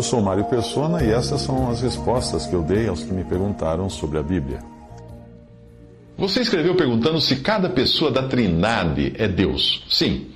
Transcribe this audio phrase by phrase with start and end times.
[0.00, 3.22] Eu sou Mário Persona e essas são as respostas que eu dei aos que me
[3.22, 4.60] perguntaram sobre a Bíblia.
[6.16, 9.84] Você escreveu perguntando se cada pessoa da Trindade é Deus.
[9.90, 10.28] Sim.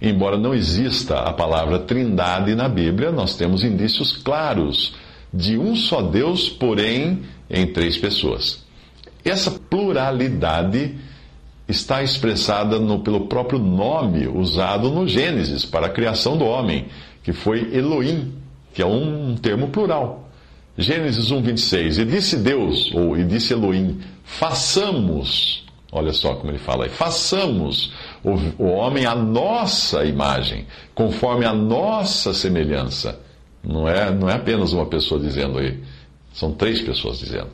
[0.00, 4.94] Embora não exista a palavra Trindade na Bíblia, nós temos indícios claros
[5.30, 7.20] de um só Deus, porém
[7.50, 8.64] em três pessoas.
[9.22, 10.94] Essa pluralidade
[11.68, 16.86] está expressada no, pelo próprio nome usado no Gênesis para a criação do homem,
[17.22, 18.40] que foi Elohim,
[18.72, 20.28] que é um termo plural.
[20.76, 21.98] Gênesis 1, 26.
[21.98, 27.92] E disse Deus, ou e disse Elohim, façamos, olha só como ele fala aí, façamos
[28.24, 33.20] o, o homem à nossa imagem, conforme a nossa semelhança.
[33.62, 35.78] Não é, não é apenas uma pessoa dizendo aí,
[36.32, 37.50] são três pessoas dizendo.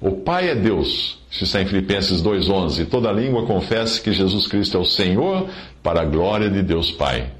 [0.00, 2.86] O Pai é Deus, isso está em Filipenses 2,11.
[2.88, 5.48] Toda língua confesse que Jesus Cristo é o Senhor,
[5.82, 7.32] para a glória de Deus Pai.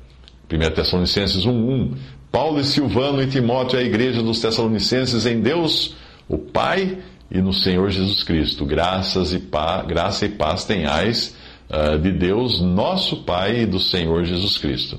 [0.51, 1.97] 1 Tessalonicenses 1,1.
[2.31, 5.95] Paulo e Silvano e Timóteo, a igreja dos Tessalonicenses, em Deus,
[6.29, 6.99] o Pai
[7.31, 8.67] e no Senhor Jesus Cristo.
[8.67, 9.43] Graças e
[9.87, 11.35] graça e paz tenhais
[11.71, 14.99] uh, de Deus, nosso Pai, e do Senhor Jesus Cristo.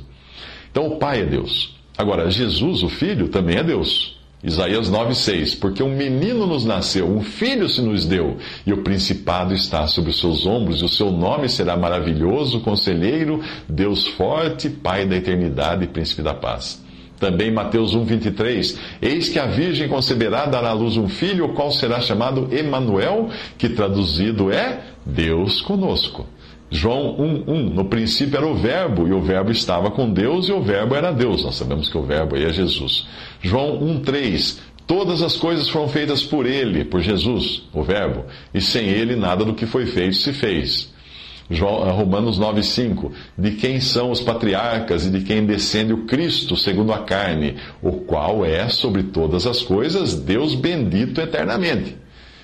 [0.71, 1.75] Então, o Pai é Deus.
[1.97, 4.17] Agora, Jesus, o Filho, também é Deus.
[4.43, 9.53] Isaías 9,6: Porque um menino nos nasceu, um filho se nos deu, e o principado
[9.53, 15.05] está sobre os seus ombros, e o seu nome será maravilhoso, conselheiro, Deus forte, Pai
[15.05, 16.81] da eternidade e príncipe da paz.
[17.19, 21.71] Também Mateus 1,23: Eis que a Virgem conceberá, dará à luz um filho, o qual
[21.71, 26.25] será chamado Emanuel, que traduzido é Deus conosco.
[26.71, 30.61] João 1,1: No princípio era o Verbo, e o Verbo estava com Deus, e o
[30.61, 31.43] Verbo era Deus.
[31.43, 33.07] Nós sabemos que o Verbo aí é Jesus.
[33.41, 38.87] João 1,3: Todas as coisas foram feitas por Ele, por Jesus, o Verbo, e sem
[38.87, 40.91] Ele nada do que foi feito se fez.
[41.49, 46.93] Eh, Romanos 9,5: De quem são os patriarcas e de quem descende o Cristo, segundo
[46.93, 51.97] a carne, o qual é, sobre todas as coisas, Deus bendito eternamente.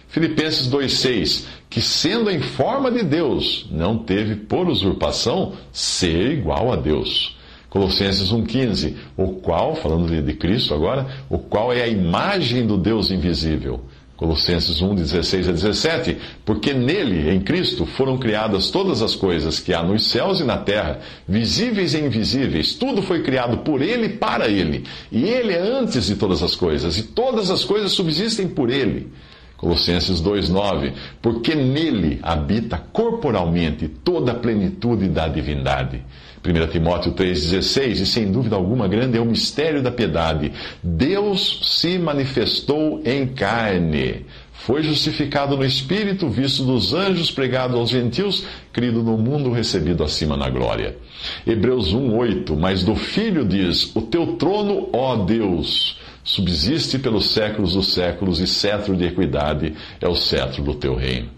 [0.08, 6.76] Filipenses 2,6: Que sendo em forma de Deus, não teve por usurpação ser igual a
[6.76, 7.38] Deus.
[7.70, 13.12] Colossenses 1,15: O qual, falando de Cristo agora, o qual é a imagem do Deus
[13.12, 13.82] invisível
[14.18, 16.18] Colossenses 1, 16 a 17.
[16.46, 20.58] Porque nele, em Cristo, foram criadas todas as coisas que há nos céus e na
[20.58, 22.76] terra, visíveis e invisíveis.
[22.76, 24.86] Tudo foi criado por ele e para ele.
[25.12, 29.12] E ele é antes de todas as coisas, e todas as coisas subsistem por ele.
[29.58, 36.04] Colossenses 2,9: Porque nele habita corporalmente toda a plenitude da divindade.
[36.46, 40.52] 1 Timóteo 3,16, e sem dúvida alguma grande é o mistério da piedade.
[40.84, 44.26] Deus se manifestou em carne,
[44.66, 50.36] foi justificado no Espírito, visto dos anjos, pregado aos gentios, crido no mundo, recebido acima
[50.36, 50.98] na glória.
[51.46, 57.94] Hebreus 1,8, mas do Filho diz: O teu trono, ó Deus, subsiste pelos séculos dos
[57.94, 61.30] séculos, e cetro de equidade é o cetro do teu reino.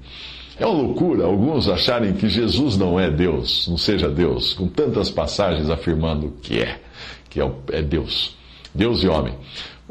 [0.58, 5.12] É uma loucura alguns acharem que Jesus não é Deus, não seja Deus, com tantas
[5.12, 6.80] passagens afirmando que é,
[7.30, 8.36] que é, é Deus,
[8.74, 9.36] Deus e homem.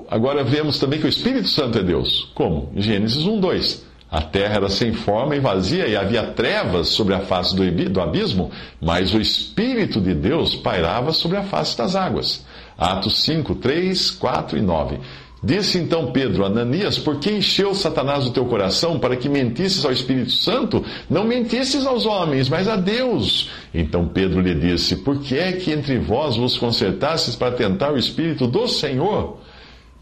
[0.08, 2.30] Agora vemos também que o Espírito Santo é Deus.
[2.34, 2.72] Como?
[2.74, 3.86] Em Gênesis 1, 2.
[4.10, 8.50] A terra era sem forma e vazia, e havia trevas sobre a face do abismo,
[8.80, 12.44] mas o Espírito de Deus pairava sobre a face das águas.
[12.78, 14.98] Atos 5, 3, 4 e 9.
[15.42, 19.84] Disse então Pedro a Ananias: Por que encheu Satanás o teu coração para que mentisses
[19.84, 20.84] ao Espírito Santo?
[21.08, 23.50] Não mentisses aos homens, mas a Deus.
[23.72, 27.98] Então Pedro lhe disse: Por que é que entre vós vos concertastes para tentar o
[27.98, 29.38] Espírito do Senhor?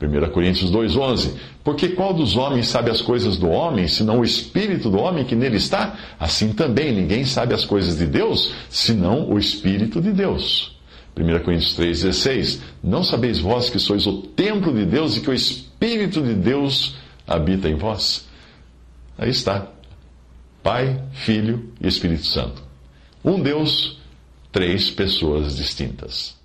[0.00, 4.90] 1 Coríntios 2,11 Porque qual dos homens sabe as coisas do homem, senão o Espírito
[4.90, 5.94] do homem que nele está?
[6.18, 10.74] Assim também ninguém sabe as coisas de Deus, senão o Espírito de Deus.
[11.16, 15.34] 1 Coríntios 3,16: Não sabeis vós que sois o templo de Deus e que o
[15.34, 16.96] Espírito de Deus
[17.26, 18.26] habita em vós?
[19.16, 19.68] Aí está.
[20.62, 22.62] Pai, Filho e Espírito Santo.
[23.24, 23.98] Um Deus,
[24.50, 26.36] três pessoas distintas.